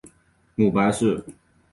[0.55, 1.23] 母白氏。